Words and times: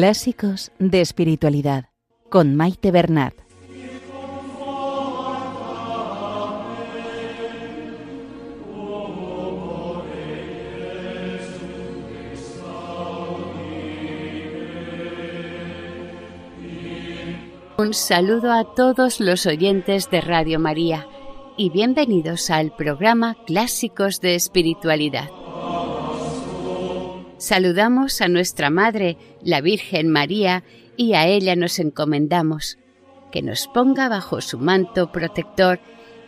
Clásicos 0.00 0.70
de 0.78 1.00
Espiritualidad 1.00 1.86
con 2.30 2.54
Maite 2.54 2.92
Bernat. 2.92 3.34
Un 17.76 17.92
saludo 17.92 18.52
a 18.52 18.72
todos 18.76 19.18
los 19.18 19.46
oyentes 19.46 20.08
de 20.12 20.20
Radio 20.20 20.60
María 20.60 21.08
y 21.56 21.70
bienvenidos 21.70 22.50
al 22.50 22.70
programa 22.70 23.36
Clásicos 23.48 24.20
de 24.20 24.36
Espiritualidad. 24.36 25.37
Saludamos 27.38 28.20
a 28.20 28.26
nuestra 28.26 28.68
Madre, 28.68 29.16
la 29.42 29.60
Virgen 29.60 30.08
María, 30.08 30.64
y 30.96 31.14
a 31.14 31.28
ella 31.28 31.54
nos 31.54 31.78
encomendamos, 31.78 32.78
que 33.30 33.42
nos 33.42 33.68
ponga 33.68 34.08
bajo 34.08 34.40
su 34.40 34.58
manto 34.58 35.12
protector 35.12 35.78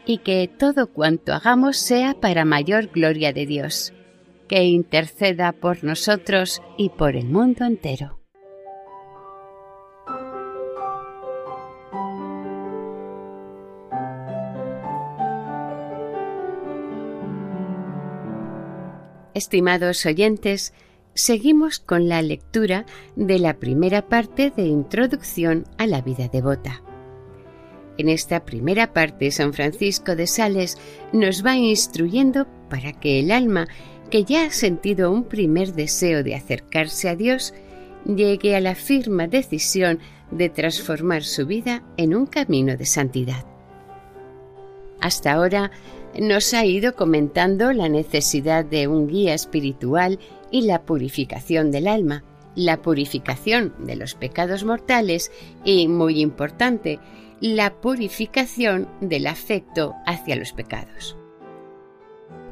y 0.06 0.19
que 0.19 0.48
todo 0.48 0.86
cuanto 0.86 1.33
hagamos 1.33 1.78
sea 1.78 2.14
para 2.14 2.44
mayor 2.44 2.86
gloria 2.86 3.33
de 3.33 3.44
Dios, 3.44 3.92
que 4.47 4.62
interceda 4.62 5.50
por 5.50 5.83
nosotros 5.83 6.62
y 6.78 6.91
por 6.91 7.17
el 7.17 7.27
mundo 7.27 7.64
entero. 7.64 8.20
Estimados 19.34 20.06
oyentes, 20.06 20.72
seguimos 21.21 21.81
con 21.81 22.09
la 22.09 22.23
lectura 22.23 22.87
de 23.15 23.39
la 23.39 23.59
primera 23.59 24.09
parte 24.09 24.51
de 24.57 24.63
Introducción 24.63 25.67
a 25.77 25.87
la 25.87 26.01
vida 26.01 26.29
devota. 26.29 26.83
En 27.99 28.09
esta 28.09 28.47
primera 28.47 28.95
parte, 28.95 29.31
San 29.31 29.53
Francisco 29.53 30.17
de 30.17 30.27
Sales 30.27 30.79
nos 31.13 31.45
va 31.45 31.57
instruyendo 31.57 32.47
para 32.71 32.93
que 32.93 33.21
el 33.21 33.33
alma, 33.33 33.69
que 34.11 34.25
ya 34.25 34.47
ha 34.47 34.51
sentido 34.51 35.13
un 35.13 35.25
primer 35.25 35.75
deseo 35.75 36.23
de 36.23 36.35
acercarse 36.35 37.11
a 37.11 37.17
Dios, 37.17 37.53
llegue 38.07 38.57
a 38.57 38.61
la 38.61 38.75
firme 38.75 39.29
decisión 39.29 39.98
de 40.31 40.48
transformar 40.48 41.23
su 41.23 41.45
vida 41.45 41.83
en 41.98 42.15
un 42.15 42.25
camino 42.25 42.79
de 42.79 42.87
santidad. 42.87 43.45
Hasta 45.03 45.33
ahora 45.33 45.71
nos 46.19 46.55
ha 46.55 46.65
ido 46.65 46.95
comentando 46.95 47.73
la 47.73 47.91
necesidad 47.91 48.65
de 48.65 48.89
un 48.89 49.07
guía 49.07 49.35
espiritual 49.35 50.19
y 50.51 50.62
la 50.62 50.83
purificación 50.83 51.70
del 51.70 51.89
alma, 51.89 52.25
la 52.55 52.83
purificación 52.83 53.75
de 53.79 53.97
los 53.97 54.15
pecados 54.15 54.65
mortales 54.65 55.30
y, 55.64 55.89
muy 55.89 56.20
importante, 56.20 56.98
la 57.41 57.80
purificación 57.80 58.89
del 59.01 59.27
afecto 59.27 59.95
hacia 60.07 60.36
los 60.36 60.52
pecados. 60.52 61.17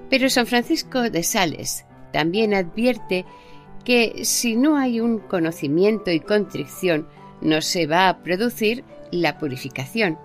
Pero 0.09 0.31
San 0.31 0.47
Francisco 0.47 1.11
de 1.11 1.23
Sales 1.23 1.85
también 2.13 2.55
advierte 2.55 3.27
que 3.85 4.25
si 4.25 4.57
no 4.57 4.77
hay 4.77 5.01
un 5.01 5.19
conocimiento 5.19 6.11
y 6.11 6.21
contrición, 6.21 7.07
no 7.41 7.61
se 7.61 7.87
va 7.87 8.09
a 8.09 8.23
producir 8.23 8.85
la 9.11 9.39
purificación. 9.39 10.19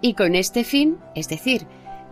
Y 0.00 0.14
con 0.14 0.34
este 0.34 0.64
fin, 0.64 0.98
es 1.14 1.28
decir, 1.28 1.66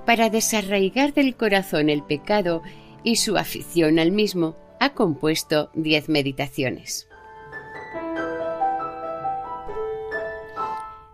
para 0.07 0.31
desarraigar 0.31 1.13
del 1.13 1.35
corazón 1.35 1.91
el 1.91 2.03
pecado 2.03 2.63
y 3.03 3.17
su 3.17 3.37
afición 3.37 3.99
al 3.99 4.13
mismo, 4.13 4.57
ha 4.81 4.95
compuesto 4.95 5.71
diez 5.75 6.09
meditaciones. 6.09 7.07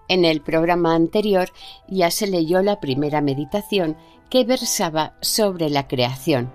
En 0.08 0.24
el 0.24 0.40
programa 0.40 0.94
anterior 0.94 1.48
ya 1.88 2.10
se 2.12 2.28
leyó 2.28 2.62
la 2.62 2.80
primera 2.80 3.20
meditación 3.20 3.96
que 4.30 4.44
versaba 4.44 5.16
sobre 5.20 5.68
la 5.68 5.88
creación. 5.88 6.52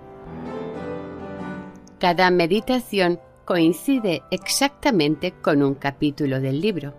Cada 1.98 2.30
meditación 2.30 3.20
coincide 3.44 4.22
exactamente 4.30 5.32
con 5.32 5.62
un 5.62 5.74
capítulo 5.74 6.40
del 6.40 6.60
libro. 6.60 6.94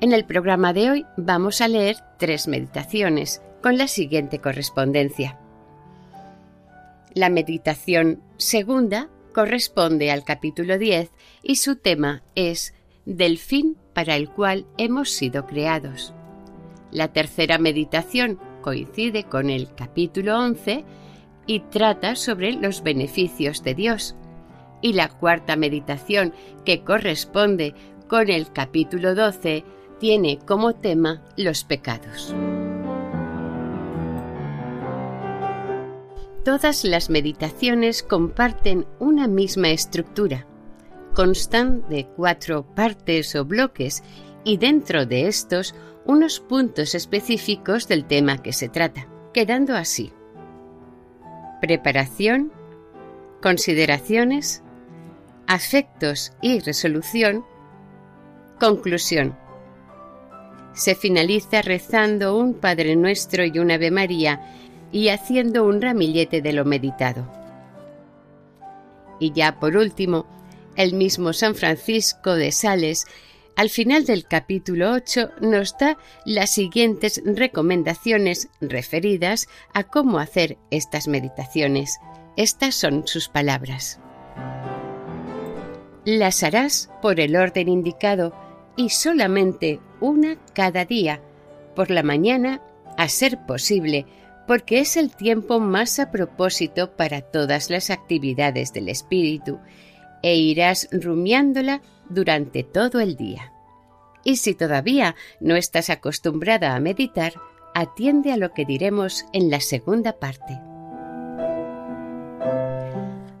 En 0.00 0.12
el 0.12 0.24
programa 0.24 0.72
de 0.72 0.90
hoy 0.90 1.06
vamos 1.16 1.60
a 1.60 1.68
leer 1.68 1.96
tres 2.18 2.48
meditaciones 2.48 3.42
con 3.62 3.78
la 3.78 3.86
siguiente 3.88 4.40
correspondencia. 4.40 5.38
La 7.16 7.30
meditación 7.30 8.20
segunda 8.36 9.08
corresponde 9.32 10.10
al 10.10 10.22
capítulo 10.22 10.76
10 10.76 11.10
y 11.42 11.56
su 11.56 11.76
tema 11.76 12.22
es 12.34 12.74
del 13.06 13.38
fin 13.38 13.78
para 13.94 14.16
el 14.16 14.28
cual 14.28 14.66
hemos 14.76 15.12
sido 15.12 15.46
creados. 15.46 16.12
La 16.90 17.14
tercera 17.14 17.56
meditación 17.56 18.38
coincide 18.60 19.24
con 19.24 19.48
el 19.48 19.74
capítulo 19.74 20.38
11 20.38 20.84
y 21.46 21.60
trata 21.60 22.16
sobre 22.16 22.52
los 22.52 22.82
beneficios 22.82 23.62
de 23.62 23.74
Dios. 23.74 24.14
Y 24.82 24.92
la 24.92 25.08
cuarta 25.08 25.56
meditación, 25.56 26.34
que 26.66 26.84
corresponde 26.84 27.72
con 28.08 28.28
el 28.28 28.52
capítulo 28.52 29.14
12, 29.14 29.64
tiene 29.98 30.38
como 30.44 30.74
tema 30.74 31.22
los 31.38 31.64
pecados. 31.64 32.34
Todas 36.46 36.84
las 36.84 37.10
meditaciones 37.10 38.04
comparten 38.04 38.86
una 39.00 39.26
misma 39.26 39.70
estructura. 39.70 40.46
Constan 41.12 41.82
de 41.88 42.06
cuatro 42.06 42.64
partes 42.72 43.34
o 43.34 43.44
bloques 43.44 44.04
y 44.44 44.56
dentro 44.56 45.06
de 45.06 45.26
estos 45.26 45.74
unos 46.04 46.38
puntos 46.38 46.94
específicos 46.94 47.88
del 47.88 48.04
tema 48.04 48.38
que 48.38 48.52
se 48.52 48.68
trata, 48.68 49.08
quedando 49.34 49.74
así. 49.74 50.12
Preparación, 51.60 52.52
consideraciones, 53.42 54.62
afectos 55.48 56.32
y 56.42 56.60
resolución, 56.60 57.44
conclusión. 58.60 59.36
Se 60.74 60.94
finaliza 60.94 61.60
rezando 61.62 62.36
un 62.38 62.54
Padre 62.54 62.94
Nuestro 62.94 63.44
y 63.44 63.58
un 63.58 63.72
Ave 63.72 63.90
María 63.90 64.65
y 64.92 65.08
haciendo 65.08 65.64
un 65.64 65.80
ramillete 65.80 66.42
de 66.42 66.52
lo 66.52 66.64
meditado. 66.64 67.30
Y 69.18 69.32
ya 69.32 69.58
por 69.58 69.76
último, 69.76 70.26
el 70.76 70.94
mismo 70.94 71.32
San 71.32 71.54
Francisco 71.54 72.34
de 72.34 72.52
Sales, 72.52 73.06
al 73.56 73.70
final 73.70 74.04
del 74.04 74.26
capítulo 74.26 74.92
8, 74.92 75.30
nos 75.40 75.76
da 75.78 75.96
las 76.24 76.50
siguientes 76.50 77.22
recomendaciones 77.24 78.48
referidas 78.60 79.48
a 79.72 79.84
cómo 79.84 80.18
hacer 80.18 80.58
estas 80.70 81.08
meditaciones. 81.08 81.98
Estas 82.36 82.74
son 82.74 83.06
sus 83.06 83.28
palabras. 83.28 83.98
Las 86.04 86.42
harás 86.42 86.90
por 87.00 87.18
el 87.18 87.34
orden 87.34 87.68
indicado 87.68 88.34
y 88.76 88.90
solamente 88.90 89.80
una 90.00 90.36
cada 90.52 90.84
día, 90.84 91.22
por 91.74 91.90
la 91.90 92.02
mañana, 92.02 92.60
a 92.98 93.08
ser 93.08 93.44
posible, 93.46 94.06
porque 94.46 94.80
es 94.80 94.96
el 94.96 95.14
tiempo 95.14 95.60
más 95.60 95.98
a 95.98 96.10
propósito 96.10 96.92
para 96.92 97.20
todas 97.20 97.70
las 97.70 97.90
actividades 97.90 98.72
del 98.72 98.88
espíritu, 98.88 99.58
e 100.22 100.36
irás 100.36 100.88
rumiándola 100.92 101.82
durante 102.08 102.62
todo 102.62 103.00
el 103.00 103.16
día. 103.16 103.52
Y 104.24 104.36
si 104.36 104.54
todavía 104.54 105.14
no 105.40 105.56
estás 105.56 105.90
acostumbrada 105.90 106.74
a 106.74 106.80
meditar, 106.80 107.34
atiende 107.74 108.32
a 108.32 108.36
lo 108.36 108.52
que 108.52 108.64
diremos 108.64 109.24
en 109.32 109.50
la 109.50 109.60
segunda 109.60 110.18
parte. 110.18 110.58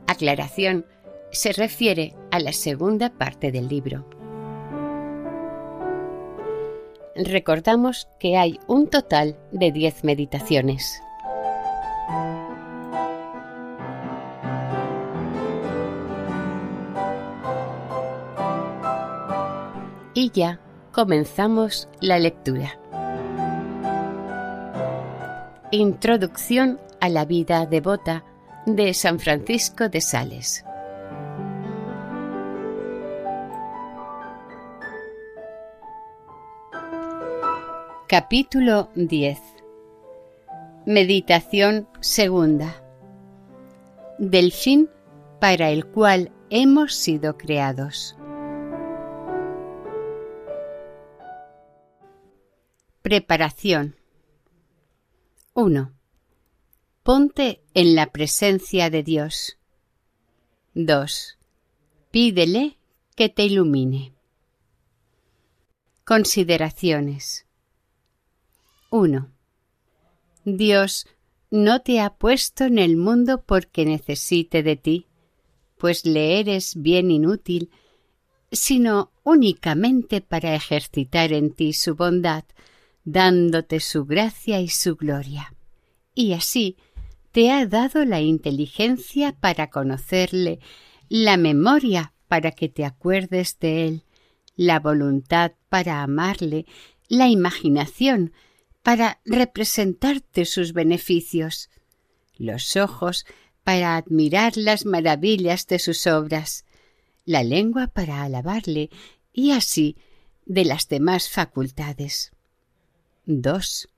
Aclaración 0.06 0.86
se 1.32 1.52
refiere 1.52 2.14
a 2.30 2.38
la 2.38 2.52
segunda 2.52 3.10
parte 3.10 3.50
del 3.50 3.68
libro. 3.68 4.15
Recordamos 7.16 8.08
que 8.18 8.36
hay 8.36 8.60
un 8.66 8.88
total 8.88 9.36
de 9.50 9.72
10 9.72 10.04
meditaciones. 10.04 11.00
Y 20.12 20.30
ya 20.30 20.60
comenzamos 20.92 21.88
la 22.00 22.18
lectura. 22.18 22.78
Introducción 25.70 26.78
a 27.00 27.08
la 27.08 27.24
vida 27.24 27.64
devota 27.64 28.24
de 28.66 28.92
San 28.92 29.20
Francisco 29.20 29.88
de 29.88 30.00
Sales. 30.00 30.64
Capítulo 38.18 38.88
10 38.94 39.38
Meditación 40.86 41.86
segunda 42.00 42.82
Del 44.18 44.52
fin 44.52 44.88
para 45.38 45.68
el 45.68 45.84
cual 45.84 46.32
hemos 46.48 46.94
sido 46.94 47.36
creados. 47.36 48.16
Preparación 53.02 53.96
1. 55.52 55.92
Ponte 57.02 57.60
en 57.74 57.94
la 57.94 58.06
presencia 58.12 58.88
de 58.88 59.02
Dios. 59.02 59.58
2. 60.72 61.38
Pídele 62.10 62.78
que 63.14 63.28
te 63.28 63.42
ilumine. 63.42 64.14
Consideraciones 66.06 67.45
1. 68.90 69.30
Dios 70.44 71.06
no 71.50 71.80
te 71.82 72.00
ha 72.00 72.10
puesto 72.10 72.64
en 72.64 72.78
el 72.78 72.96
mundo 72.96 73.42
porque 73.44 73.84
necesite 73.84 74.62
de 74.62 74.76
ti, 74.76 75.06
pues 75.78 76.04
le 76.04 76.40
eres 76.40 76.74
bien 76.76 77.10
inútil, 77.10 77.70
sino 78.50 79.12
únicamente 79.24 80.20
para 80.20 80.54
ejercitar 80.54 81.32
en 81.32 81.52
ti 81.52 81.72
su 81.72 81.94
bondad, 81.94 82.44
dándote 83.04 83.80
su 83.80 84.04
gracia 84.04 84.60
y 84.60 84.68
su 84.68 84.96
gloria. 84.96 85.54
Y 86.14 86.32
así 86.32 86.76
te 87.32 87.50
ha 87.50 87.66
dado 87.66 88.04
la 88.04 88.20
inteligencia 88.20 89.32
para 89.38 89.68
conocerle, 89.68 90.60
la 91.08 91.36
memoria 91.36 92.14
para 92.28 92.52
que 92.52 92.68
te 92.68 92.84
acuerdes 92.84 93.58
de 93.58 93.86
él, 93.86 94.04
la 94.56 94.80
voluntad 94.80 95.52
para 95.68 96.02
amarle, 96.02 96.66
la 97.08 97.28
imaginación 97.28 98.32
para 98.86 99.20
representarte 99.24 100.44
sus 100.44 100.72
beneficios, 100.72 101.70
los 102.36 102.76
ojos 102.76 103.26
para 103.64 103.96
admirar 103.96 104.56
las 104.56 104.86
maravillas 104.86 105.66
de 105.66 105.80
sus 105.80 106.06
obras, 106.06 106.64
la 107.24 107.42
lengua 107.42 107.88
para 107.88 108.22
alabarle 108.22 108.90
y 109.32 109.50
así 109.50 109.96
de 110.44 110.64
las 110.64 110.86
demás 110.86 111.28
facultades. 111.28 112.30
2. 113.24 113.88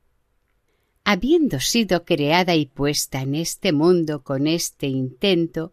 Habiendo 1.05 1.61
sido 1.61 2.06
creada 2.06 2.55
y 2.55 2.64
puesta 2.64 3.20
en 3.20 3.34
este 3.34 3.73
mundo 3.75 4.25
con 4.25 4.46
este 4.46 4.87
intento, 4.87 5.70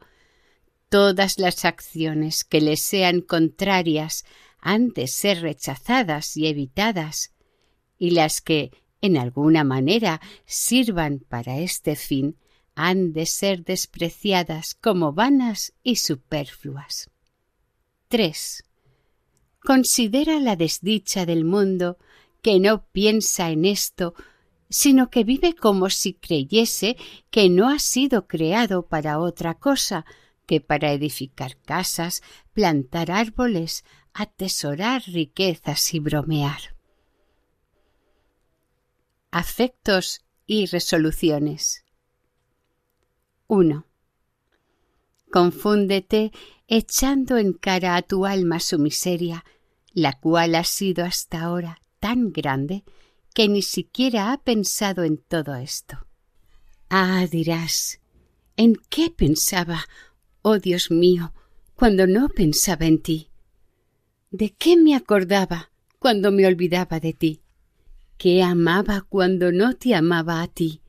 todas 0.89 1.39
las 1.39 1.63
acciones 1.63 2.43
que 2.43 2.59
le 2.59 2.75
sean 2.75 3.21
contrarias 3.21 4.25
han 4.59 4.89
de 4.89 5.07
ser 5.07 5.41
rechazadas 5.41 6.35
y 6.35 6.47
evitadas, 6.47 7.31
y 7.97 8.09
las 8.09 8.41
que 8.41 8.71
en 9.01 9.17
alguna 9.17 9.63
manera 9.63 10.21
sirvan 10.45 11.19
para 11.19 11.59
este 11.59 11.95
fin, 11.95 12.37
han 12.75 13.13
de 13.13 13.25
ser 13.25 13.63
despreciadas 13.63 14.75
como 14.75 15.13
vanas 15.13 15.73
y 15.83 15.95
superfluas. 15.95 17.09
3. 18.09 18.63
Considera 19.59 20.39
la 20.39 20.55
desdicha 20.55 21.25
del 21.25 21.45
mundo 21.45 21.97
que 22.41 22.59
no 22.59 22.85
piensa 22.91 23.49
en 23.49 23.65
esto, 23.65 24.13
sino 24.69 25.09
que 25.09 25.23
vive 25.23 25.55
como 25.55 25.89
si 25.89 26.13
creyese 26.13 26.97
que 27.31 27.49
no 27.49 27.69
ha 27.69 27.79
sido 27.79 28.27
creado 28.27 28.87
para 28.87 29.19
otra 29.19 29.55
cosa 29.55 30.05
que 30.45 30.61
para 30.61 30.91
edificar 30.91 31.57
casas, 31.57 32.21
plantar 32.53 33.09
árboles, 33.09 33.83
atesorar 34.13 35.03
riquezas 35.07 35.93
y 35.93 35.99
bromear 35.99 36.74
afectos 39.35 40.21
y 40.45 40.65
resoluciones. 40.65 41.83
1. 43.47 43.85
Confúndete 45.29 46.31
echando 46.69 47.37
en 47.37 47.51
cara 47.51 47.97
a 47.97 48.01
tu 48.01 48.25
alma 48.25 48.61
su 48.61 48.79
miseria, 48.79 49.43
la 49.91 50.13
cual 50.13 50.55
ha 50.55 50.63
sido 50.63 51.03
hasta 51.03 51.41
ahora 51.41 51.81
tan 51.99 52.31
grande 52.31 52.85
que 53.33 53.49
ni 53.49 53.61
siquiera 53.61 54.31
ha 54.31 54.41
pensado 54.41 55.03
en 55.03 55.17
todo 55.17 55.55
esto. 55.55 56.07
Ah, 56.87 57.27
dirás, 57.29 57.99
¿en 58.55 58.77
qué 58.89 59.09
pensaba, 59.09 59.83
oh 60.43 60.59
Dios 60.59 60.91
mío, 60.91 61.33
cuando 61.75 62.07
no 62.07 62.29
pensaba 62.29 62.85
en 62.85 63.01
ti? 63.01 63.31
¿De 64.31 64.53
qué 64.53 64.77
me 64.77 64.95
acordaba 64.95 65.71
cuando 65.99 66.31
me 66.31 66.47
olvidaba 66.47 67.01
de 67.01 67.11
ti? 67.11 67.41
Que 68.17 68.43
amaba 68.43 69.01
cuando 69.01 69.51
no 69.51 69.75
te 69.75 69.95
amaba 69.95 70.41
a 70.41 70.47
ti. 70.47 70.81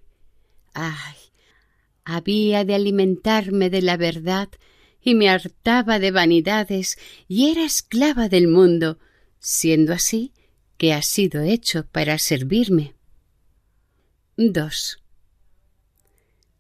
Ay, 0.74 1.16
había 2.04 2.64
de 2.64 2.74
alimentarme 2.74 3.70
de 3.70 3.82
la 3.82 3.96
verdad 3.96 4.48
y 5.00 5.14
me 5.14 5.28
hartaba 5.28 5.98
de 5.98 6.10
vanidades 6.10 6.98
y 7.28 7.50
era 7.50 7.64
esclava 7.64 8.28
del 8.28 8.48
mundo, 8.48 8.98
siendo 9.38 9.92
así 9.92 10.32
que 10.76 10.92
ha 10.92 11.02
sido 11.02 11.42
hecho 11.42 11.86
para 11.86 12.18
servirme. 12.18 12.94
2. 14.36 15.02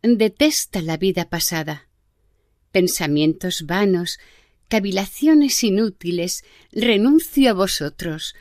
Detesta 0.02 0.80
la 0.80 0.96
vida 0.96 1.28
pasada. 1.28 1.88
Pensamientos 2.72 3.66
vanos, 3.66 4.18
cavilaciones 4.68 5.62
inútiles, 5.64 6.44
renuncio 6.72 7.50
a 7.50 7.54
vosotros, 7.54 8.34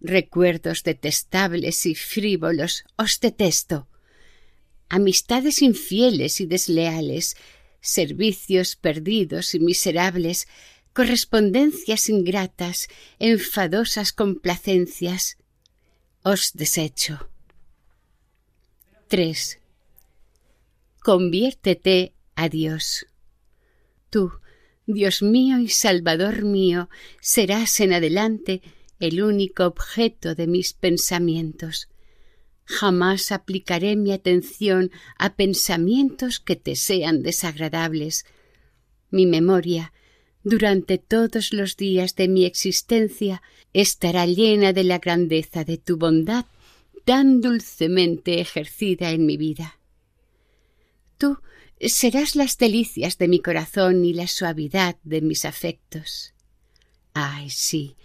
Recuerdos 0.00 0.82
detestables 0.82 1.86
y 1.86 1.94
frívolos 1.94 2.84
os 2.96 3.18
detesto. 3.20 3.88
Amistades 4.88 5.62
infieles 5.62 6.40
y 6.40 6.46
desleales, 6.46 7.36
servicios 7.80 8.76
perdidos 8.76 9.54
y 9.54 9.60
miserables, 9.60 10.48
correspondencias 10.92 12.08
ingratas, 12.08 12.88
enfadosas 13.18 14.12
complacencias. 14.12 15.38
Os 16.22 16.52
desecho. 16.54 17.30
3. 19.08 19.58
Conviértete 21.00 22.12
a 22.34 22.48
Dios. 22.48 23.06
Tú, 24.10 24.32
Dios 24.86 25.22
mío 25.22 25.58
y 25.58 25.68
Salvador 25.68 26.42
mío, 26.42 26.88
serás 27.20 27.78
en 27.80 27.92
adelante 27.92 28.62
el 29.00 29.22
único 29.22 29.64
objeto 29.64 30.34
de 30.34 30.46
mis 30.46 30.72
pensamientos. 30.72 31.88
Jamás 32.64 33.30
aplicaré 33.32 33.96
mi 33.96 34.12
atención 34.12 34.90
a 35.18 35.36
pensamientos 35.36 36.40
que 36.40 36.56
te 36.56 36.74
sean 36.74 37.22
desagradables. 37.22 38.26
Mi 39.10 39.26
memoria, 39.26 39.92
durante 40.42 40.98
todos 40.98 41.52
los 41.52 41.76
días 41.76 42.16
de 42.16 42.28
mi 42.28 42.44
existencia, 42.44 43.42
estará 43.72 44.26
llena 44.26 44.72
de 44.72 44.84
la 44.84 44.98
grandeza 44.98 45.64
de 45.64 45.78
tu 45.78 45.96
bondad 45.96 46.46
tan 47.04 47.40
dulcemente 47.40 48.40
ejercida 48.40 49.10
en 49.10 49.26
mi 49.26 49.36
vida. 49.36 49.78
Tú 51.18 51.38
serás 51.80 52.34
las 52.34 52.58
delicias 52.58 53.16
de 53.16 53.28
mi 53.28 53.40
corazón 53.40 54.04
y 54.04 54.12
la 54.12 54.26
suavidad 54.26 54.96
de 55.04 55.20
mis 55.20 55.44
afectos. 55.44 56.34
Ay, 57.14 57.48
sí, 57.50 57.96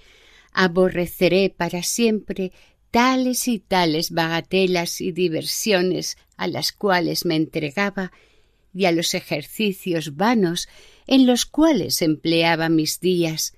aborreceré 0.53 1.49
para 1.49 1.83
siempre 1.83 2.51
tales 2.91 3.47
y 3.47 3.59
tales 3.59 4.11
bagatelas 4.11 5.01
y 5.01 5.11
diversiones 5.11 6.17
a 6.35 6.47
las 6.47 6.71
cuales 6.71 7.25
me 7.25 7.35
entregaba 7.35 8.11
y 8.73 8.85
a 8.85 8.91
los 8.91 9.13
ejercicios 9.13 10.15
vanos 10.15 10.67
en 11.07 11.25
los 11.25 11.45
cuales 11.45 12.01
empleaba 12.01 12.69
mis 12.69 12.99
días 12.99 13.53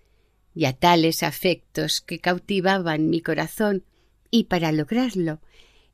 y 0.56 0.66
a 0.66 0.74
tales 0.74 1.24
afectos 1.24 2.02
que 2.02 2.20
cautivaban 2.20 3.10
mi 3.10 3.22
corazón 3.22 3.84
y 4.30 4.46
para 4.46 4.72
lograrlo 4.72 5.40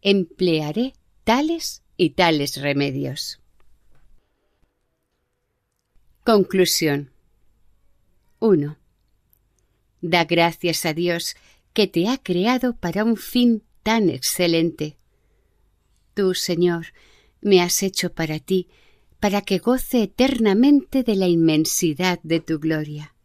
emplearé 0.01 0.93
tales 1.23 1.83
y 1.97 2.11
tales 2.11 2.61
remedios. 2.61 3.39
Conclusión 6.23 7.11
1. 8.39 8.78
Da 10.01 10.25
gracias 10.25 10.85
a 10.85 10.93
Dios 10.93 11.35
que 11.73 11.87
te 11.87 12.07
ha 12.07 12.17
creado 12.17 12.75
para 12.75 13.03
un 13.03 13.17
fin 13.17 13.63
tan 13.83 14.09
excelente. 14.09 14.97
Tú, 16.13 16.33
Señor, 16.33 16.87
me 17.41 17.61
has 17.61 17.83
hecho 17.83 18.13
para 18.13 18.39
ti, 18.39 18.67
para 19.19 19.41
que 19.41 19.59
goce 19.59 20.03
eternamente 20.03 21.03
de 21.03 21.15
la 21.15 21.27
inmensidad 21.27 22.19
de 22.23 22.39
tu 22.39 22.59
gloria. 22.59 23.15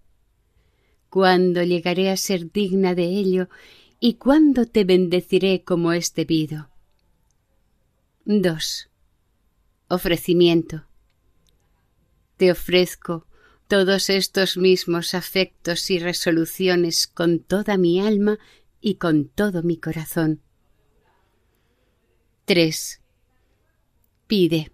¿Cuándo 1.09 1.62
llegaré 1.62 2.11
a 2.11 2.16
ser 2.16 2.50
digna 2.50 2.95
de 2.95 3.04
ello 3.04 3.49
y 4.00 4.14
cuándo 4.14 4.66
te 4.66 4.85
bendeciré 4.85 5.62
como 5.62 5.93
es 5.93 6.12
debido? 6.14 6.71
2. 8.25 8.90
Ofrecimiento. 9.88 10.87
Te 12.37 12.50
ofrezco, 12.50 13.26
todos 13.68 14.11
estos 14.11 14.56
mismos 14.56 15.14
afectos 15.14 15.90
y 15.90 15.99
resoluciones 15.99 17.06
con 17.06 17.38
toda 17.38 17.76
mi 17.76 18.00
alma 18.00 18.38
y 18.80 18.97
con 18.97 19.28
todo 19.28 19.62
mi 19.62 19.78
corazón. 19.78 20.42
3. 22.44 23.00
Pide. 24.26 24.71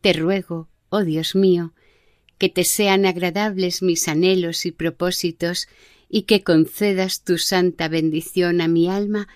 Te 0.00 0.12
ruego, 0.12 0.68
oh 0.90 1.02
Dios 1.02 1.34
mío, 1.34 1.74
que 2.38 2.48
te 2.48 2.64
sean 2.64 3.06
agradables 3.06 3.82
mis 3.82 4.06
anhelos 4.06 4.66
y 4.66 4.72
propósitos 4.72 5.66
y 6.08 6.22
que 6.22 6.44
concedas 6.44 7.24
tu 7.24 7.38
santa 7.38 7.88
bendición 7.88 8.60
a 8.60 8.68
mi 8.68 8.88
alma 8.88 9.28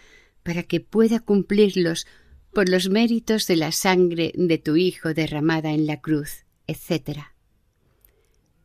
para 0.43 0.63
que 0.63 0.81
pueda 0.81 1.21
cumplirlos 1.21 2.07
por 2.53 2.69
los 2.69 2.89
méritos 2.89 3.47
de 3.47 3.57
la 3.57 3.73
sangre 3.73 4.33
de 4.35 4.59
tu 4.59 4.77
Hijo 4.77 5.15
derramada 5.15 5.73
en 5.73 5.87
la 5.87 6.01
cruz, 6.01 6.45
etc. 6.67 7.21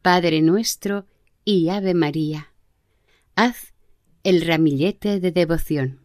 Padre 0.04 0.42
nuestro 0.42 1.06
y 1.46 1.70
Ave 1.70 1.94
María, 1.94 2.52
haz 3.38 3.74
el 4.26 4.46
ramillete 4.46 5.22
de 5.22 5.32
devoción. 5.32 6.02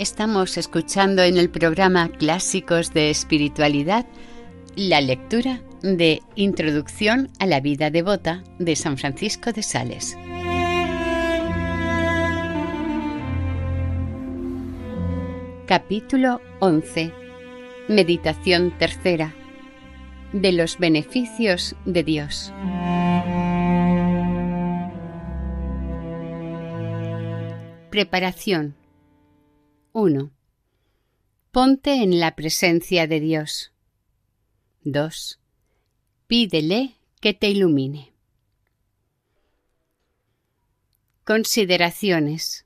Estamos 0.00 0.58
escuchando 0.58 1.22
en 1.22 1.36
el 1.36 1.48
programa 1.48 2.10
Clásicos 2.10 2.92
de 2.92 3.10
Espiritualidad 3.10 4.04
la 4.74 5.00
lectura 5.00 5.62
de 5.80 6.22
Introducción 6.34 7.30
a 7.38 7.46
la 7.46 7.60
vida 7.60 7.90
devota 7.90 8.42
de 8.58 8.74
San 8.74 8.98
Francisco 8.98 9.52
de 9.52 9.62
Sales. 9.62 10.18
Capítulo 15.68 16.40
11. 16.58 17.23
Meditación 17.88 18.70
tercera. 18.78 19.34
De 20.32 20.52
los 20.52 20.78
beneficios 20.78 21.76
de 21.84 22.02
Dios. 22.02 22.50
Preparación. 27.90 28.74
1. 29.92 30.30
Ponte 31.50 32.02
en 32.02 32.18
la 32.20 32.34
presencia 32.34 33.06
de 33.06 33.20
Dios. 33.20 33.74
2. 34.84 35.38
Pídele 36.26 36.96
que 37.20 37.34
te 37.34 37.48
ilumine. 37.48 38.14
Consideraciones. 41.24 42.64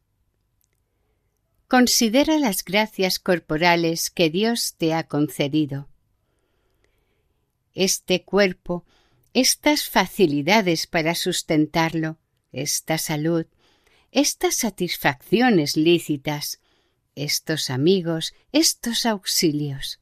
Considera 1.68 2.38
las 2.38 2.64
gracias 2.64 3.18
corporales 3.18 4.08
que 4.08 4.30
Dios 4.30 4.74
te 4.78 4.94
ha 4.94 5.06
concedido. 5.06 5.90
Este 7.74 8.24
cuerpo, 8.24 8.86
estas 9.34 9.86
facilidades 9.86 10.86
para 10.86 11.14
sustentarlo, 11.14 12.16
esta 12.52 12.96
salud, 12.96 13.44
estas 14.10 14.56
satisfacciones 14.56 15.76
lícitas, 15.76 16.60
estos 17.14 17.68
amigos, 17.68 18.32
estos 18.50 19.04
auxilios. 19.04 20.00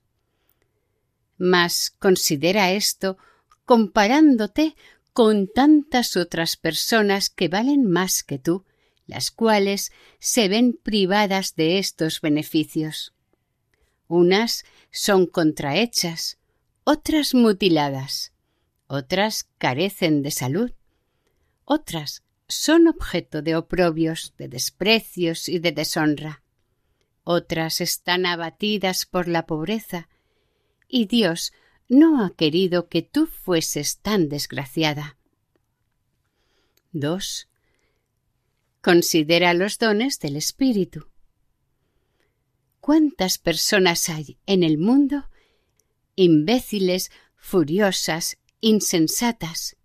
Mas 1.37 1.91
considera 1.99 2.71
esto 2.71 3.19
comparándote 3.65 4.77
con 5.13 5.49
tantas 5.49 6.17
otras 6.17 6.57
personas 6.57 7.29
que 7.29 7.49
valen 7.49 7.91
más 7.91 8.23
que 8.23 8.39
tú, 8.39 8.65
las 9.07 9.31
cuales 9.31 9.93
se 10.19 10.49
ven 10.49 10.79
privadas 10.83 11.55
de 11.55 11.79
estos 11.79 12.21
beneficios. 12.21 13.15
Unas 14.09 14.65
son 14.91 15.27
contrahechas, 15.27 16.39
otras 16.85 17.35
mutiladas, 17.35 18.33
otras 18.87 19.49
carecen 19.59 20.23
de 20.23 20.31
salud, 20.31 20.73
otras 21.65 22.23
son 22.49 22.87
objeto 22.87 23.43
de 23.43 23.57
oprobios, 23.57 24.35
de 24.39 24.49
desprecios 24.49 25.49
y 25.49 25.59
de 25.59 25.73
deshonra 25.73 26.43
otras 27.29 27.81
están 27.81 28.25
abatidas 28.25 29.05
por 29.05 29.27
la 29.27 29.47
pobreza, 29.47 30.09
y 30.87 31.07
Dios 31.07 31.53
no 31.89 32.25
ha 32.25 32.37
querido 32.37 32.89
que 32.89 33.03
tú 33.03 33.27
fueses 33.27 33.99
tan 33.99 34.29
desgraciada. 34.29 35.19
2. 36.93 37.49
Considera 38.87 39.53
los 39.53 39.79
dones 39.81 40.21
del 40.21 40.37
Espíritu. 40.37 41.09
¿Cuántas 42.79 43.37
personas 43.37 44.09
hay 44.09 44.39
en 44.47 44.63
el 44.63 44.79
mundo 44.79 45.29
imbéciles, 46.15 47.11
furiosas, 47.35 48.39
insensatas? 48.61 49.77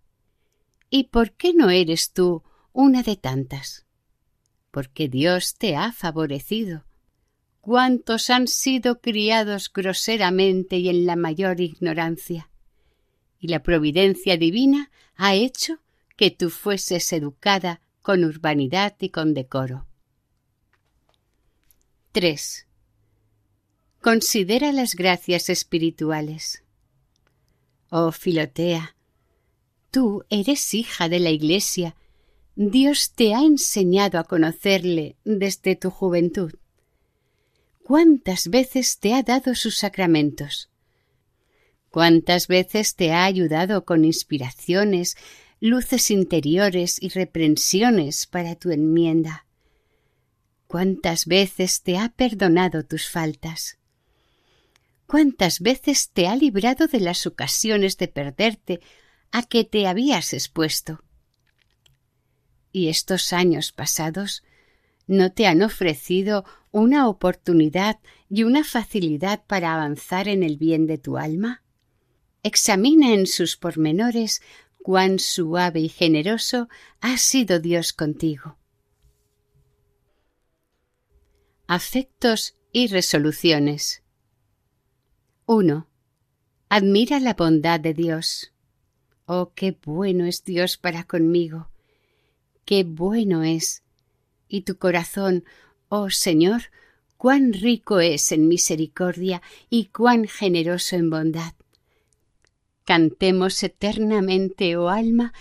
¿Y 0.92 1.06
por 1.06 1.32
qué 1.32 1.52
no 1.56 1.72
eres 1.72 2.14
tú 2.14 2.44
una 2.74 3.02
de 3.02 3.16
tantas? 3.16 3.88
Porque 4.70 5.10
Dios 5.10 5.56
te 5.56 5.76
ha 5.76 5.94
favorecido 5.94 6.86
cuántos 7.60 8.30
han 8.30 8.48
sido 8.48 9.02
criados 9.02 9.74
groseramente 9.74 10.78
y 10.78 10.90
en 10.90 11.08
la 11.08 11.16
mayor 11.16 11.60
ignorancia. 11.60 12.52
Y 13.40 13.48
la 13.48 13.64
providencia 13.64 14.38
divina 14.38 14.92
ha 15.16 15.34
hecho 15.34 15.80
que 16.18 16.30
tú 16.30 16.52
fueses 16.52 17.12
educada 17.14 17.81
con 18.02 18.24
urbanidad 18.24 18.96
y 19.00 19.10
con 19.10 19.34
decoro. 19.34 19.88
3. 22.12 22.68
Considera 24.02 24.72
las 24.72 24.96
gracias 24.96 25.50
espirituales. 25.50 26.64
Oh 27.90 28.12
Filotea, 28.12 28.96
tú 29.92 30.26
eres 30.30 30.74
hija 30.74 31.08
de 31.10 31.20
la 31.20 31.30
Iglesia. 31.30 31.96
Dios 32.56 33.14
te 33.14 33.34
ha 33.34 33.42
enseñado 33.42 34.20
a 34.20 34.24
conocerle 34.24 35.16
desde 35.24 35.76
tu 35.76 35.90
juventud 35.90 36.54
cuántas 37.84 38.48
veces 38.48 39.00
te 39.00 39.14
ha 39.14 39.22
dado 39.24 39.54
sus 39.56 39.78
sacramentos, 39.78 40.70
cuántas 41.90 42.48
veces 42.48 42.96
te 42.96 43.12
ha 43.12 43.26
ayudado 43.26 43.86
con 43.86 44.06
inspiraciones, 44.06 45.18
luces 45.62 46.10
interiores 46.10 47.02
y 47.02 47.10
reprensiones 47.10 48.26
para 48.26 48.56
tu 48.56 48.72
enmienda, 48.72 49.46
cuántas 50.66 51.28
veces 51.28 51.84
te 51.84 52.00
ha 52.00 52.10
perdonado 52.10 52.84
tus 52.84 53.08
faltas, 53.08 53.78
cuántas 55.06 55.60
veces 55.60 56.10
te 56.10 56.28
ha 56.28 56.36
librado 56.36 56.88
de 56.88 57.00
las 57.00 57.28
ocasiones 57.28 57.98
de 57.98 58.08
perderte 58.08 58.82
a 59.32 59.44
que 59.44 59.64
te 59.64 59.86
habías 59.86 60.34
expuesto. 60.34 61.04
Y 62.72 62.88
estos 62.88 63.32
años 63.32 63.72
pasados 63.72 64.44
no 65.06 65.32
te 65.32 65.46
han 65.46 65.62
ofrecido 65.62 66.44
una 66.72 67.08
oportunidad 67.08 68.00
y 68.30 68.44
una 68.44 68.64
facilidad 68.64 69.44
para 69.46 69.76
avanzar 69.76 70.28
en 70.28 70.42
el 70.42 70.58
bien 70.58 70.88
de 70.88 70.98
tu 70.98 71.20
alma? 71.20 71.62
Examina 72.42 73.14
en 73.14 73.28
sus 73.28 73.58
pormenores 73.58 74.42
cuán 74.82 75.20
suave 75.20 75.80
y 75.80 75.90
generoso 75.90 76.68
ha 77.00 77.18
sido 77.18 77.60
Dios 77.60 77.94
contigo. 77.94 78.58
Afectos 81.68 82.56
y 82.74 82.88
resoluciones. 82.88 84.04
1. 85.46 85.88
Admira 86.70 87.20
la 87.20 87.34
bondad 87.34 87.80
de 87.80 87.94
Dios. 87.94 88.54
Oh, 89.26 89.54
qué 89.56 89.78
bueno 89.84 90.26
es 90.26 90.44
Dios 90.44 90.78
para 90.78 91.04
conmigo. 91.04 91.70
Qué 92.66 92.84
bueno 92.84 93.44
es. 93.44 93.84
Y 94.48 94.62
tu 94.62 94.78
corazón, 94.78 95.46
Oh 95.90 96.10
Señor, 96.10 96.64
cuán 97.18 97.54
rico 97.54 98.00
es 98.00 98.32
en 98.32 98.48
misericordia 98.48 99.42
y 99.70 99.86
cuán 99.86 100.28
generoso 100.28 100.96
en 100.96 101.10
bondad. 101.10 101.54
Cantemos 102.86 103.62
eternamente, 103.64 104.76
oh 104.78 104.90
alma, 104.90 105.34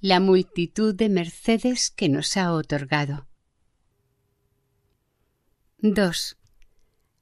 la 0.00 0.20
multitud 0.20 0.94
de 0.94 1.08
mercedes 1.08 1.90
que 1.90 2.08
nos 2.08 2.36
ha 2.36 2.52
otorgado. 2.52 3.26
2. 5.78 6.36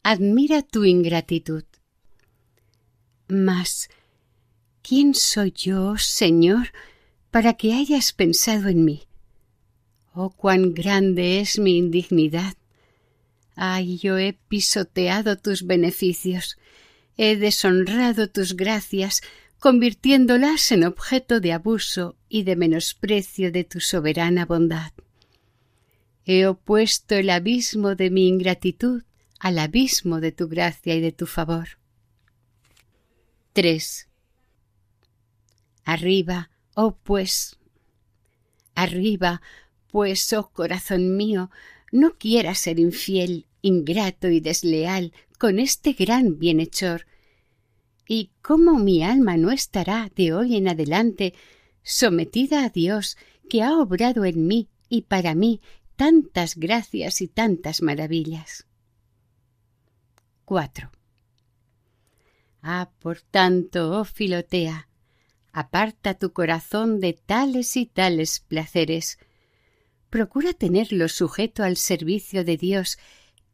Admira 0.03 0.63
tu 0.63 0.85
ingratitud. 0.85 1.65
Mas, 3.29 3.89
¿quién 4.83 5.15
soy 5.15 5.53
yo, 5.53 5.97
Señor, 5.99 6.73
para 7.31 7.55
que 7.55 7.75
hayas 7.75 8.13
pensado 8.13 8.69
en 8.69 8.85
mí? 8.85 9.05
Oh, 10.13 10.31
cuán 10.31 10.75
grande 10.75 11.41
es 11.41 11.59
mi 11.59 11.79
indignidad. 11.79 12.55
Ay, 13.55 13.99
yo 13.99 14.19
he 14.19 14.33
pisoteado 14.33 15.37
tus 15.37 15.67
beneficios, 15.67 16.59
he 17.17 17.37
deshonrado 17.37 18.29
tus 18.29 18.57
gracias, 18.57 19.23
convirtiéndolas 19.61 20.73
en 20.73 20.85
objeto 20.85 21.39
de 21.39 21.53
abuso 21.53 22.17
y 22.29 22.45
de 22.45 22.57
menosprecio 22.57 23.53
de 23.53 23.65
tu 23.65 23.81
soberana 23.81 24.47
bondad. 24.47 24.93
He 26.25 26.47
opuesto 26.47 27.15
el 27.15 27.29
abismo 27.29 27.95
de 27.95 28.11
mi 28.11 28.27
ingratitud 28.27 29.03
al 29.39 29.59
abismo 29.59 30.21
de 30.21 30.33
tu 30.33 30.49
gracia 30.49 30.95
y 30.95 31.01
de 31.01 31.13
tu 31.13 31.27
favor. 31.27 31.79
3. 33.53 34.09
Arriba, 35.85 36.51
oh 36.75 36.97
pues, 36.97 37.59
arriba, 38.75 39.43
pues, 39.91 40.33
oh 40.33 40.51
corazón 40.51 41.17
mío, 41.17 41.51
no 41.93 42.17
quieras 42.17 42.59
ser 42.59 42.79
infiel 42.79 43.47
ingrato 43.61 44.29
y 44.29 44.41
desleal 44.41 45.13
con 45.39 45.59
este 45.59 45.93
gran 45.93 46.39
bienhechor. 46.39 47.07
¿Y 48.13 48.33
cómo 48.43 48.81
mi 48.81 49.05
alma 49.05 49.37
no 49.37 49.53
estará 49.53 50.11
de 50.17 50.33
hoy 50.33 50.57
en 50.57 50.67
adelante 50.67 51.33
sometida 51.85 52.65
a 52.65 52.69
Dios, 52.69 53.17
que 53.49 53.63
ha 53.63 53.79
obrado 53.79 54.25
en 54.25 54.49
mí 54.49 54.69
y 54.89 55.03
para 55.03 55.37
mí 55.37 55.61
tantas 55.95 56.57
gracias 56.57 57.21
y 57.21 57.29
tantas 57.29 57.83
maravillas. 57.83 58.67
4. 60.45 60.91
Ah, 62.63 62.91
por 62.99 63.21
tanto, 63.21 64.01
oh 64.01 64.05
Filotea, 64.05 64.89
aparta 65.53 66.15
tu 66.15 66.33
corazón 66.33 66.99
de 66.99 67.13
tales 67.13 67.77
y 67.77 67.87
tales 67.87 68.41
placeres. 68.41 69.21
Procura 70.09 70.53
tenerlo 70.53 71.09
sujeto 71.09 71.63
al 71.63 71.77
servicio 71.77 72.43
de 72.45 72.57
Dios 72.57 72.99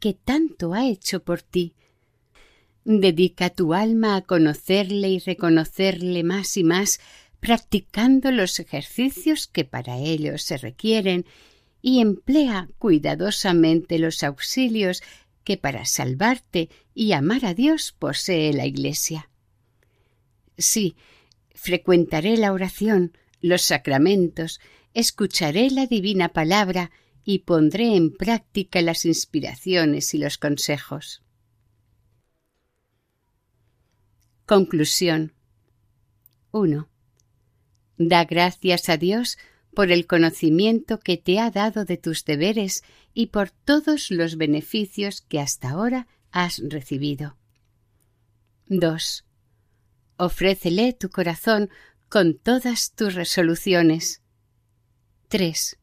que 0.01 0.15
tanto 0.15 0.73
ha 0.73 0.87
hecho 0.87 1.23
por 1.23 1.43
ti. 1.43 1.75
Dedica 2.89 3.51
tu 3.51 3.75
alma 3.75 4.15
a 4.15 4.21
conocerle 4.23 5.09
y 5.09 5.19
reconocerle 5.19 6.23
más 6.23 6.57
y 6.57 6.63
más, 6.63 7.01
practicando 7.41 8.31
los 8.31 8.61
ejercicios 8.61 9.49
que 9.49 9.65
para 9.65 9.99
ello 9.99 10.39
se 10.39 10.57
requieren, 10.57 11.27
y 11.83 12.01
emplea 12.01 12.69
cuidadosamente 12.79 13.99
los 13.99 14.23
auxilios 14.23 15.03
que 15.43 15.57
para 15.57 15.85
salvarte 15.85 16.69
y 16.95 17.11
amar 17.11 17.45
a 17.45 17.55
Dios 17.55 17.93
posee 17.99 18.53
la 18.53 18.67
Iglesia. 18.67 19.31
Sí, 20.57 20.95
frecuentaré 21.57 22.37
la 22.37 22.53
oración, 22.53 23.19
los 23.41 23.63
sacramentos, 23.63 24.61
escucharé 24.95 25.73
la 25.73 25.87
divina 25.87 26.29
palabra 26.29 26.93
y 27.25 27.41
pondré 27.41 27.97
en 27.97 28.13
práctica 28.13 28.81
las 28.81 29.05
inspiraciones 29.05 30.15
y 30.15 30.19
los 30.19 30.39
consejos. 30.39 31.26
Conclusión 34.47 35.33
1. 36.53 36.89
Da 37.99 38.25
gracias 38.25 38.89
a 38.89 38.97
Dios 38.97 39.39
por 39.75 39.91
el 39.91 40.07
conocimiento 40.07 41.01
que 41.01 41.17
te 41.17 41.41
ha 41.41 41.51
dado 41.51 41.85
de 41.85 41.97
tus 41.97 42.25
deberes 42.25 42.85
y 43.13 43.27
por 43.27 43.51
todos 43.51 44.13
los 44.13 44.37
beneficios 44.37 45.21
que 45.21 45.41
hasta 45.41 45.71
ahora 45.71 46.07
has 46.31 46.63
recibido. 46.65 47.37
2. 48.69 49.25
Ofrécele 50.17 50.93
tu 50.93 51.11
corazón 51.11 51.69
con 52.09 52.39
todas 52.39 52.93
tus 52.93 53.15
resoluciones. 53.15 54.23
3. 55.27 55.77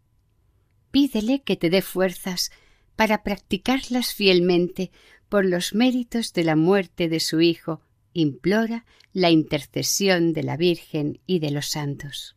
Pídele 0.89 1.41
que 1.41 1.57
te 1.57 1.69
dé 1.69 1.81
fuerzas 1.81 2.49
para 2.95 3.23
practicarlas 3.23 4.13
fielmente 4.13 4.89
por 5.27 5.43
los 5.43 5.75
méritos 5.75 6.31
de 6.31 6.45
la 6.45 6.55
muerte 6.55 7.09
de 7.09 7.19
su 7.19 7.41
Hijo. 7.41 7.81
Implora 8.13 8.85
la 9.11 9.31
intercesión 9.31 10.33
de 10.33 10.43
la 10.43 10.57
Virgen 10.57 11.19
y 11.25 11.39
de 11.39 11.51
los 11.51 11.67
santos. 11.67 12.35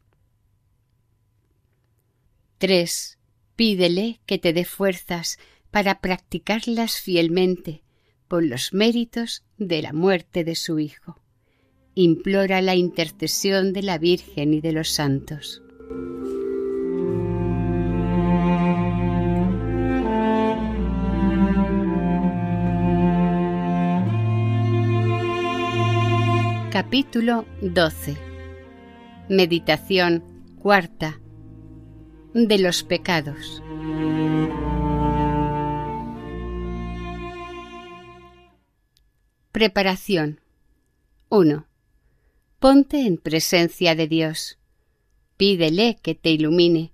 3. 2.58 3.18
Pídele 3.54 4.20
que 4.26 4.38
te 4.38 4.52
dé 4.52 4.64
fuerzas 4.64 5.38
para 5.70 6.00
practicarlas 6.00 7.00
fielmente 7.00 7.82
por 8.28 8.44
los 8.44 8.72
méritos 8.72 9.44
de 9.58 9.82
la 9.82 9.92
muerte 9.92 10.44
de 10.44 10.56
su 10.56 10.78
Hijo. 10.78 11.20
Implora 11.94 12.60
la 12.62 12.74
intercesión 12.74 13.72
de 13.72 13.82
la 13.82 13.98
Virgen 13.98 14.54
y 14.54 14.60
de 14.60 14.72
los 14.72 14.90
santos. 14.90 15.62
Capítulo 26.78 27.46
12 27.62 28.18
Meditación 29.30 30.22
cuarta 30.60 31.18
de 32.34 32.58
los 32.58 32.82
pecados. 32.82 33.62
Preparación 39.52 40.42
1. 41.30 41.66
Ponte 42.58 43.06
en 43.06 43.16
presencia 43.16 43.94
de 43.94 44.06
Dios. 44.06 44.58
Pídele 45.38 45.98
que 46.02 46.14
te 46.14 46.28
ilumine. 46.28 46.92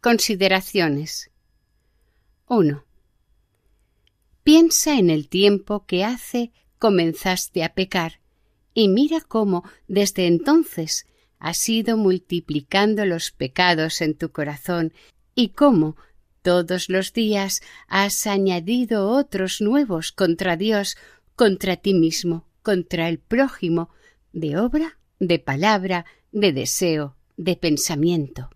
Consideraciones 0.00 1.32
1. 2.46 2.84
Piensa 4.44 4.96
en 4.96 5.10
el 5.10 5.28
tiempo 5.28 5.84
que 5.84 6.04
hace 6.04 6.52
comenzaste 6.84 7.64
a 7.64 7.72
pecar 7.72 8.20
y 8.74 8.88
mira 8.88 9.22
cómo 9.22 9.64
desde 9.88 10.26
entonces 10.26 11.06
has 11.38 11.66
ido 11.66 11.96
multiplicando 11.96 13.06
los 13.06 13.30
pecados 13.30 14.02
en 14.02 14.14
tu 14.14 14.32
corazón 14.32 14.92
y 15.34 15.48
cómo 15.48 15.96
todos 16.42 16.90
los 16.90 17.14
días 17.14 17.62
has 17.88 18.26
añadido 18.26 19.08
otros 19.08 19.62
nuevos 19.62 20.12
contra 20.12 20.58
Dios, 20.58 20.98
contra 21.36 21.78
ti 21.78 21.94
mismo, 21.94 22.46
contra 22.60 23.08
el 23.08 23.18
prójimo, 23.18 23.88
de 24.34 24.58
obra, 24.58 24.98
de 25.18 25.38
palabra, 25.38 26.04
de 26.32 26.52
deseo, 26.52 27.16
de 27.38 27.56
pensamiento. 27.56 28.50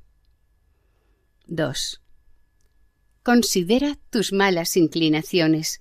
2. 1.46 2.02
Considera 3.22 3.98
tus 4.10 4.34
malas 4.34 4.76
inclinaciones 4.76 5.80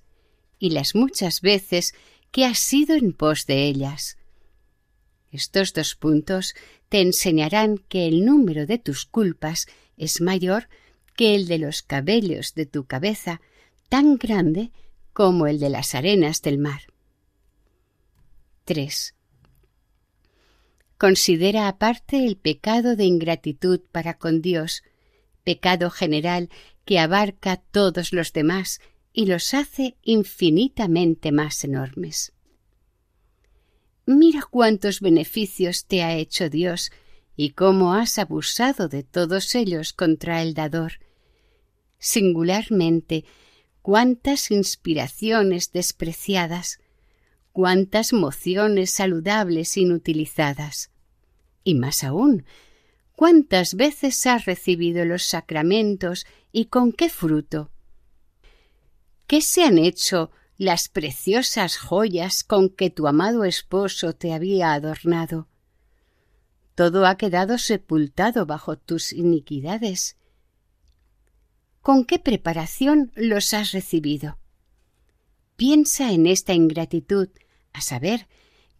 y 0.58 0.70
las 0.70 0.94
muchas 0.94 1.42
veces 1.42 1.94
que 2.30 2.44
has 2.44 2.58
sido 2.58 2.94
en 2.94 3.12
pos 3.12 3.46
de 3.46 3.64
ellas. 3.64 4.18
Estos 5.30 5.72
dos 5.72 5.94
puntos 5.94 6.54
te 6.88 7.00
enseñarán 7.00 7.78
que 7.78 8.06
el 8.06 8.24
número 8.24 8.66
de 8.66 8.78
tus 8.78 9.04
culpas 9.04 9.66
es 9.96 10.20
mayor 10.20 10.68
que 11.16 11.34
el 11.34 11.48
de 11.48 11.58
los 11.58 11.82
cabellos 11.82 12.54
de 12.54 12.64
tu 12.66 12.86
cabeza, 12.86 13.40
tan 13.88 14.16
grande 14.16 14.70
como 15.12 15.46
el 15.46 15.58
de 15.58 15.68
las 15.68 15.94
arenas 15.94 16.42
del 16.42 16.58
mar. 16.58 16.82
3. 18.64 19.14
Considera 20.96 21.68
aparte 21.68 22.24
el 22.24 22.36
pecado 22.36 22.96
de 22.96 23.04
ingratitud 23.04 23.80
para 23.90 24.14
con 24.14 24.42
Dios, 24.42 24.82
pecado 25.44 25.90
general 25.90 26.50
que 26.84 26.98
abarca 26.98 27.56
todos 27.56 28.12
los 28.12 28.32
demás 28.32 28.80
y 29.12 29.26
los 29.26 29.54
hace 29.54 29.96
infinitamente 30.02 31.32
más 31.32 31.64
enormes. 31.64 32.32
Mira 34.06 34.42
cuántos 34.50 35.00
beneficios 35.00 35.84
te 35.84 36.02
ha 36.02 36.16
hecho 36.16 36.48
Dios 36.48 36.90
y 37.36 37.50
cómo 37.50 37.94
has 37.94 38.18
abusado 38.18 38.88
de 38.88 39.02
todos 39.02 39.54
ellos 39.54 39.92
contra 39.92 40.42
el 40.42 40.54
dador. 40.54 40.94
Singularmente, 41.98 43.24
cuántas 43.82 44.50
inspiraciones 44.50 45.72
despreciadas, 45.72 46.80
cuántas 47.52 48.12
mociones 48.12 48.90
saludables 48.90 49.76
inutilizadas. 49.76 50.90
Y 51.62 51.74
más 51.74 52.04
aún, 52.04 52.44
cuántas 53.14 53.74
veces 53.74 54.26
has 54.26 54.44
recibido 54.44 55.04
los 55.04 55.22
sacramentos 55.22 56.26
y 56.50 56.66
con 56.66 56.92
qué 56.92 57.08
fruto. 57.08 57.70
¿Qué 59.28 59.42
se 59.42 59.62
han 59.62 59.76
hecho 59.76 60.30
las 60.58 60.88
preciosas 60.88 61.76
joyas 61.76 62.42
con 62.42 62.68
que 62.68 62.90
tu 62.90 63.06
amado 63.06 63.44
esposo 63.44 64.12
te 64.12 64.32
había 64.32 64.72
adornado. 64.72 65.48
Todo 66.74 67.06
ha 67.06 67.16
quedado 67.16 67.58
sepultado 67.58 68.44
bajo 68.44 68.76
tus 68.76 69.12
iniquidades. 69.12 70.16
¿Con 71.80 72.04
qué 72.04 72.18
preparación 72.18 73.12
los 73.14 73.54
has 73.54 73.72
recibido? 73.72 74.38
Piensa 75.56 76.10
en 76.12 76.26
esta 76.26 76.54
ingratitud, 76.54 77.28
a 77.72 77.82
saber, 77.82 78.28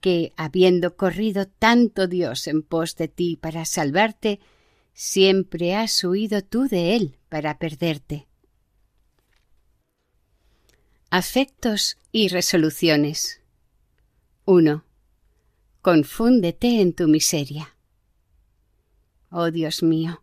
que, 0.01 0.33
habiendo 0.37 0.97
corrido 0.97 1.47
tanto 1.47 2.09
Dios 2.09 2.47
en 2.47 2.63
pos 2.63 2.97
de 2.97 3.09
ti 3.09 3.37
para 3.37 3.67
salvarte, 3.67 4.41
siempre 4.95 5.75
has 5.75 6.03
huido 6.03 6.43
tú 6.43 6.69
de 6.69 6.97
Él 6.97 7.19
para 7.29 7.59
perderte 7.59 8.29
Afectos 11.11 11.97
y 12.13 12.29
resoluciones. 12.29 13.41
1. 14.45 14.85
Confúndete 15.81 16.83
en 16.83 16.93
tu 16.93 17.09
miseria. 17.09 17.75
Oh 19.31 19.51
Dios 19.51 19.83
mío, 19.83 20.23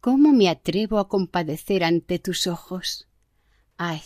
¿cómo 0.00 0.32
me 0.32 0.48
atrevo 0.48 1.00
a 1.00 1.08
compadecer 1.08 1.82
ante 1.82 2.20
tus 2.20 2.46
ojos? 2.46 3.08
Ay, 3.78 4.00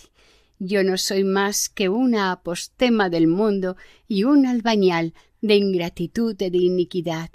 yo 0.59 0.83
no 0.85 0.97
soy 0.97 1.23
más 1.23 1.69
que 1.69 1.91
una 1.91 2.33
apostema 2.33 3.11
del 3.11 3.27
mundo 3.27 3.77
y 4.09 4.25
un 4.25 4.47
albañal 4.47 5.13
de 5.43 5.57
ingratitud 5.57 6.35
y 6.41 6.49
de 6.49 6.59
iniquidad. 6.59 7.29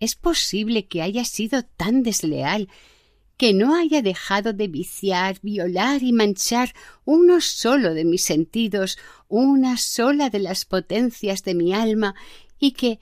¿Es 0.00 0.16
posible 0.16 0.88
que 0.88 1.02
haya 1.02 1.24
sido 1.24 1.62
tan 1.62 2.02
desleal 2.02 2.68
que 3.38 3.54
no 3.54 3.76
haya 3.76 4.02
dejado 4.02 4.52
de 4.52 4.66
viciar, 4.66 5.38
violar 5.42 6.02
y 6.02 6.12
manchar 6.12 6.74
uno 7.04 7.40
solo 7.40 7.94
de 7.94 8.04
mis 8.04 8.24
sentidos, 8.24 8.98
una 9.28 9.76
sola 9.76 10.28
de 10.28 10.40
las 10.40 10.64
potencias 10.64 11.44
de 11.44 11.54
mi 11.54 11.72
alma, 11.72 12.16
y 12.58 12.72
que, 12.72 12.98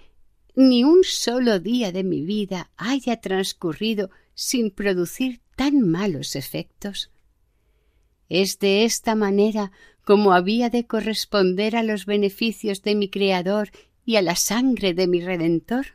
ni 0.55 0.85
un 0.85 1.05
solo 1.05 1.59
día 1.59 1.91
de 1.91 2.05
mi 2.05 2.21
vida 2.21 2.71
haya 2.77 3.21
transcurrido 3.21 4.11
sin 4.35 4.71
producir 4.71 5.41
tan 5.57 5.81
malos 5.81 6.37
efectos. 6.37 7.11
Es 8.29 8.59
de 8.59 8.85
esta 8.85 9.15
manera 9.15 9.73
como 10.05 10.33
había 10.33 10.69
de 10.69 10.87
corresponder 10.87 11.77
a 11.77 11.83
los 11.83 12.05
beneficios 12.05 12.83
de 12.83 12.95
mi 12.95 13.09
Creador 13.09 13.71
y 14.05 14.17
a 14.17 14.23
la 14.23 14.37
sangre 14.37 14.93
de 14.93 15.07
mi 15.07 15.21
Redentor. 15.21 15.87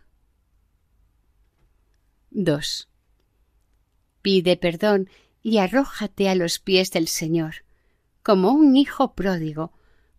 2. 2.31 2.90
Pide 4.21 4.57
perdón 4.57 5.09
y 5.41 5.57
arrójate 5.57 6.29
a 6.29 6.35
los 6.35 6.59
pies 6.59 6.91
del 6.91 7.07
Señor, 7.07 7.65
como 8.23 8.51
un 8.51 8.77
hijo 8.77 9.13
pródigo, 9.13 9.71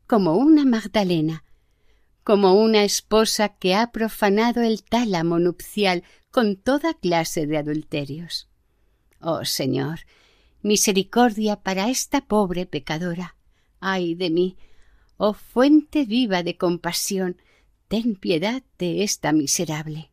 como 0.06 0.34
una 0.34 0.64
Magdalena, 0.64 1.44
como 2.24 2.54
una 2.54 2.84
esposa 2.84 3.50
que 3.50 3.74
ha 3.74 3.92
profanado 3.92 4.62
el 4.62 4.82
tálamo 4.82 5.38
nupcial 5.38 6.04
con 6.30 6.56
toda 6.56 6.94
clase 6.94 7.46
de 7.46 7.58
adulterios. 7.58 8.48
Oh 9.20 9.44
Señor, 9.44 10.00
misericordia 10.62 11.56
para 11.56 11.88
esta 11.88 12.22
pobre 12.22 12.66
pecadora. 12.66 13.36
Ay 13.80 14.14
de 14.14 14.30
mí, 14.30 14.56
oh 15.16 15.34
fuente 15.34 16.04
viva 16.04 16.42
de 16.42 16.56
compasión, 16.56 17.40
ten 17.88 18.16
piedad 18.16 18.62
de 18.78 19.02
esta 19.02 19.32
miserable. 19.32 20.10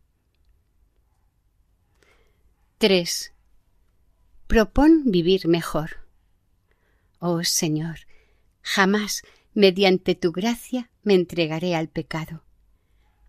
3. 2.78 3.34
Propón 4.50 5.04
vivir 5.06 5.48
mejor. 5.48 5.92
Oh 7.20 7.44
Señor, 7.44 8.00
jamás 8.64 9.22
mediante 9.54 10.16
tu 10.16 10.32
gracia 10.32 10.90
me 11.04 11.14
entregaré 11.14 11.76
al 11.76 11.88
pecado. 11.88 12.44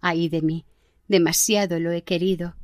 Ay 0.00 0.30
de 0.30 0.40
mí, 0.40 0.64
demasiado 1.08 1.78
lo 1.78 1.92
he 1.92 2.04
querido, 2.04 2.56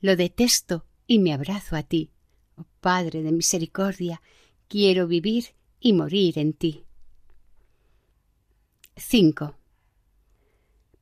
lo 0.00 0.16
detesto 0.16 0.86
y 1.06 1.18
me 1.18 1.34
abrazo 1.34 1.76
a 1.76 1.82
ti. 1.82 2.10
Oh 2.56 2.64
Padre 2.80 3.22
de 3.22 3.32
misericordia, 3.32 4.22
quiero 4.66 5.06
vivir 5.06 5.54
y 5.78 5.92
morir 5.92 6.38
en 6.38 6.54
ti. 6.54 6.86
5. 8.96 9.59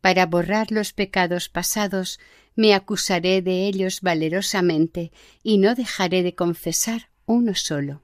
Para 0.08 0.24
borrar 0.24 0.72
los 0.72 0.94
pecados 0.94 1.50
pasados, 1.50 2.18
me 2.54 2.72
acusaré 2.72 3.42
de 3.42 3.66
ellos 3.66 4.00
valerosamente 4.00 5.12
y 5.42 5.58
no 5.58 5.74
dejaré 5.74 6.22
de 6.22 6.34
confesar 6.34 7.10
uno 7.26 7.54
solo. 7.54 8.00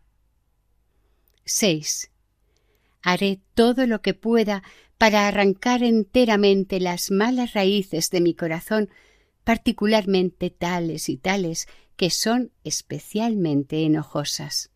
6. 1.46 2.10
Haré 3.00 3.40
todo 3.54 3.86
lo 3.86 4.02
que 4.02 4.12
pueda 4.12 4.62
para 4.98 5.26
arrancar 5.26 5.82
enteramente 5.82 6.78
las 6.78 7.10
malas 7.10 7.54
raíces 7.54 8.10
de 8.10 8.20
mi 8.20 8.34
corazón, 8.34 8.90
particularmente 9.42 10.50
tales 10.50 11.08
y 11.08 11.16
tales 11.16 11.68
que 11.96 12.10
son 12.10 12.52
especialmente 12.64 13.82
enojosas. 13.82 14.70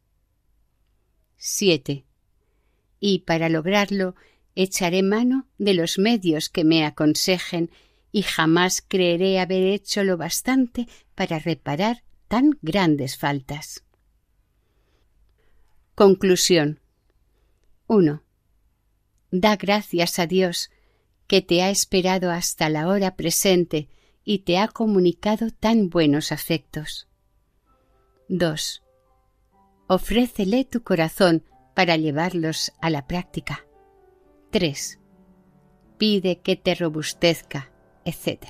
7. 1.37 2.07
Y 3.01 3.19
para 3.19 3.51
lograrlo 3.51 4.15
echaré 4.59 5.05
mano 5.05 5.47
de 5.57 5.73
los 5.73 5.99
medios 5.99 6.49
que 6.49 6.65
me 6.65 6.85
aconsejen 6.85 7.71
y 8.11 8.23
jamás 8.23 8.83
creeré 8.83 9.39
haber 9.39 9.63
hecho 9.63 10.03
lo 10.03 10.17
bastante 10.17 10.89
para 11.15 11.39
reparar 11.39 12.03
tan 12.27 12.59
grandes 12.61 13.17
faltas. 13.17 13.85
Conclusión 15.95 16.81
1. 17.87 18.25
Da 19.31 19.55
gracias 19.55 20.19
a 20.19 20.27
Dios 20.27 20.71
que 21.29 21.41
te 21.41 21.63
ha 21.63 21.71
esperado 21.71 22.33
hasta 22.33 22.69
la 22.69 22.89
hora 22.89 23.15
presente 23.15 23.89
y 24.25 24.41
te 24.41 24.59
ha 24.59 24.67
comunicado 24.67 25.53
tan 25.53 25.89
buenos 25.89 26.33
afectos. 26.33 27.07
2. 28.29 28.83
Ofrécele 29.87 30.65
tu 30.65 30.83
corazón 30.83 31.45
para 31.77 31.97
llevarlos 31.97 32.73
a 32.81 32.91
la 32.91 33.07
práctica. 33.07 33.68
3. 34.51 34.99
Pide 35.99 36.39
que 36.39 36.57
te 36.57 36.75
robustezca, 36.75 37.71
etc. 38.07 38.47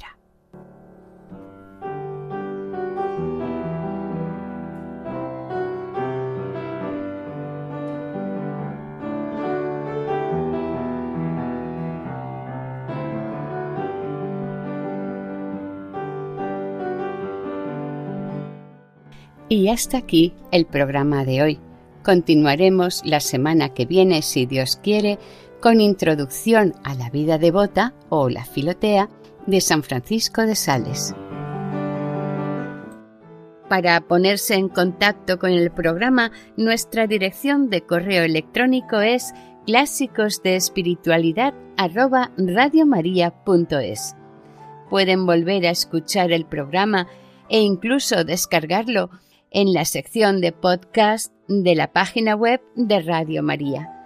Y 19.49 19.69
hasta 19.69 19.99
aquí 19.99 20.35
el 20.53 20.67
programa 20.67 21.25
de 21.25 21.43
hoy. 21.43 21.59
Continuaremos 22.05 23.03
la 23.05 23.19
semana 23.19 23.71
que 23.71 23.85
viene, 23.85 24.23
si 24.23 24.47
Dios 24.47 24.77
quiere, 24.77 25.19
con 25.61 25.81
introducción 25.81 26.75
a 26.85 26.95
la 26.95 27.11
vida 27.11 27.39
devota 27.39 27.95
o 28.09 28.29
la 28.29 28.45
filotea 28.45 29.09
de 29.47 29.61
San 29.61 29.83
Francisco 29.83 30.43
de 30.43 30.55
Sales. 30.55 31.15
Para 33.69 34.01
ponerse 34.01 34.55
en 34.55 34.69
contacto 34.69 35.39
con 35.39 35.51
el 35.51 35.71
programa, 35.71 36.33
nuestra 36.57 37.07
dirección 37.07 37.69
de 37.69 37.83
correo 37.83 38.23
electrónico 38.23 39.01
es 39.01 39.35
clásicos 39.67 40.43
Pueden 44.89 45.27
volver 45.27 45.67
a 45.67 45.71
escuchar 45.71 46.33
el 46.33 46.47
programa 46.47 47.09
e 47.51 47.61
incluso 47.61 48.25
descargarlo 48.25 49.11
en 49.51 49.75
la 49.75 49.85
sección 49.85 50.41
de 50.41 50.53
podcast 50.53 51.33
de 51.47 51.75
la 51.75 51.93
página 51.93 52.35
web 52.35 52.63
de 52.75 53.01
Radio 53.01 53.43
María. 53.43 53.98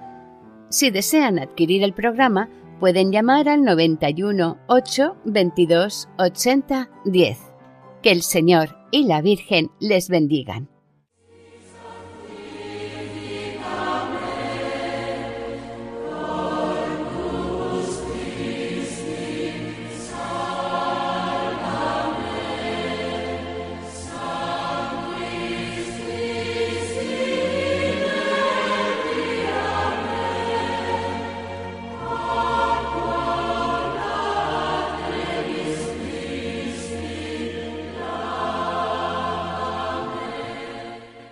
Si 0.73 0.91
desean 0.91 1.39
adquirir 1.39 1.83
el 1.83 1.93
programa, 1.93 2.49
pueden 2.81 3.13
llamar 3.13 3.47
al 3.47 3.63
91 3.63 4.57
8 4.69 5.17
22 5.27 6.09
80 6.17 6.89
10. 7.05 7.39
Que 8.03 8.11
el 8.11 8.23
Señor 8.23 8.79
y 8.91 9.05
la 9.05 9.21
Virgen 9.21 9.71
les 9.81 10.09
bendigan. 10.09 10.72